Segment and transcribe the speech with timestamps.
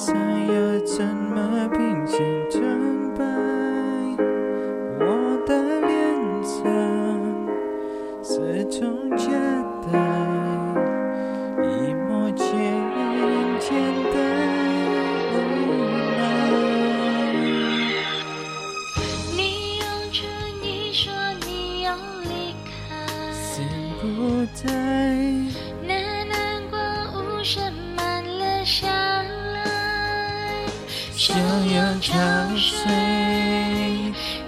[0.00, 2.16] 想要怎么拼凑
[2.48, 3.22] 成白
[4.98, 5.04] 我
[5.46, 6.64] 的脸色
[8.22, 9.26] 是种假
[9.92, 9.98] 呆
[11.62, 12.46] 一抹浅
[13.60, 13.76] 浅
[14.10, 14.16] 的
[15.34, 15.36] 无
[16.16, 16.18] 奈
[19.36, 20.18] 你用唇
[20.64, 21.12] 语说
[21.44, 22.70] 你要离开。
[23.34, 23.68] 心
[24.00, 24.64] 不在
[31.20, 32.90] 想要唱碎，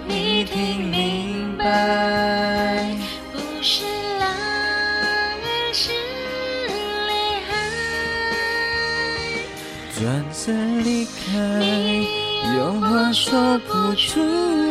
[0.07, 2.97] 你听明白？
[3.31, 3.85] 不是
[4.19, 4.27] 浪，
[5.43, 5.91] 而是
[7.07, 7.11] 泪
[7.47, 7.53] 海。
[10.01, 11.37] 转身离开，
[12.57, 14.19] 有话说不出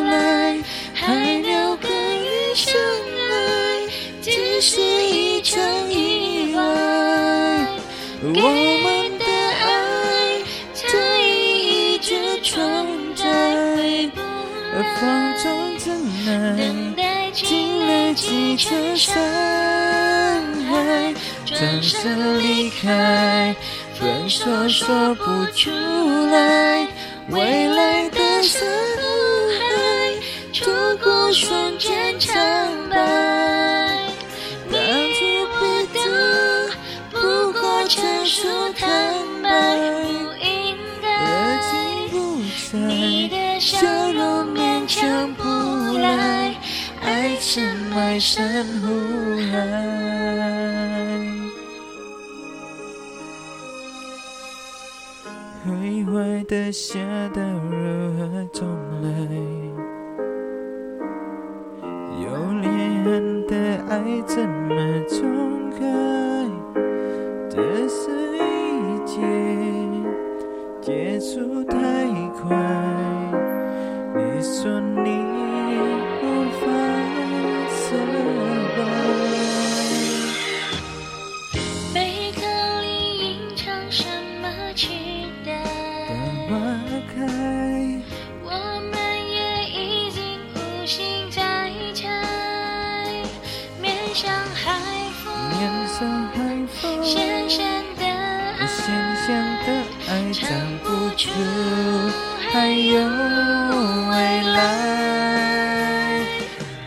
[0.03, 0.59] 来，
[0.93, 2.75] 海鸟跟鱼相
[15.03, 15.85] 而放纵真
[16.27, 19.13] 爱，等待经历几层伤
[20.69, 21.13] 害，
[21.45, 23.53] 转身离开，
[23.99, 25.23] 分手说不
[25.53, 25.69] 出
[26.31, 26.87] 来，
[27.29, 29.03] 未来的山和
[29.59, 29.61] 海，
[30.53, 30.73] 错
[31.03, 32.33] 过瞬间苍
[32.89, 32.95] 白。
[34.71, 34.79] 当
[35.13, 35.19] 初
[35.59, 35.61] 不
[35.93, 36.01] 懂，
[37.11, 38.87] 不过成熟坦
[39.43, 39.91] 白，不
[40.41, 41.07] 应热该。
[41.61, 41.71] 情
[42.09, 42.13] 不
[42.87, 45.43] 你在，的笑容勉强不
[45.97, 46.53] 来，
[47.01, 47.63] 爱深
[47.95, 48.87] 埋深湖
[49.53, 49.55] 海。
[55.65, 56.99] 毁坏的下
[57.33, 58.67] 到如何重
[59.01, 59.07] 来？
[62.21, 62.27] 有
[62.59, 62.69] 裂
[63.05, 63.55] 痕的
[63.89, 64.75] 爱怎么
[65.07, 65.42] 重
[74.53, 75.09] 你说你
[76.21, 76.23] 无
[76.61, 76.65] 法
[77.73, 77.75] 释
[78.75, 78.77] 怀。
[81.91, 81.97] 贝
[82.35, 82.37] 壳
[82.83, 82.85] 里
[83.17, 83.25] 隐
[83.55, 84.05] 藏什
[84.43, 85.49] 么期待？
[86.07, 86.13] 当
[86.47, 86.53] 花
[87.15, 87.17] 开，
[88.43, 88.47] 我
[88.91, 88.93] 们
[89.31, 89.35] 也
[89.73, 90.21] 已经
[90.53, 91.41] 无心再
[91.95, 92.05] 猜。
[93.81, 93.83] 面
[94.13, 94.77] 向海
[95.57, 95.97] 面风，上
[96.27, 96.37] 海
[96.67, 97.82] 风，咸咸的爱，咸咸
[100.33, 100.49] 藏
[100.83, 101.29] 不出，
[102.51, 102.99] 还有
[104.09, 104.15] 未
[104.55, 106.19] 来。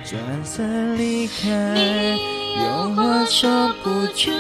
[0.05, 2.19] 转身离开，
[2.57, 4.31] 有话说不出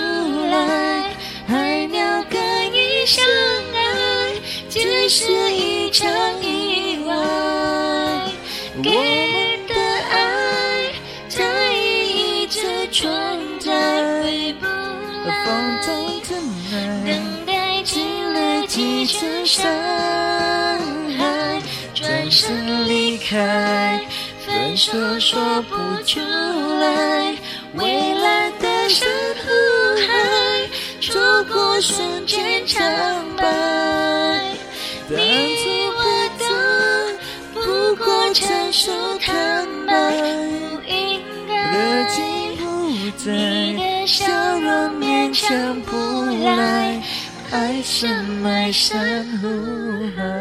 [0.50, 1.14] 来。
[1.46, 2.40] 海鸟跟
[2.72, 3.24] 鱼相
[3.74, 4.34] 爱，
[4.68, 5.24] 只是
[19.06, 19.64] 成伤
[21.16, 21.62] 害，
[21.94, 24.00] 转身离开，
[24.44, 27.36] 分手说不出来。
[27.74, 29.46] 蔚蓝的珊瑚
[30.06, 30.08] 海，
[31.00, 32.82] 错过瞬间苍
[33.36, 33.44] 白。
[35.08, 35.14] 你
[35.88, 36.00] 我
[36.40, 36.44] 都
[37.60, 37.60] 不
[38.04, 38.90] 过成熟
[39.20, 41.54] 坦白，不应该。
[43.28, 44.26] 你的笑
[44.58, 44.68] 容
[44.98, 45.96] 勉强不
[46.44, 46.75] 来。
[47.56, 49.48] 爱深埋深湖
[50.14, 50.35] 海。